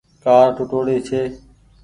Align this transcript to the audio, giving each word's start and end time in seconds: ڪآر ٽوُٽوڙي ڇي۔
ڪآر 0.23 0.47
ٽوُٽوڙي 0.55 0.97
ڇي۔ 1.07 1.21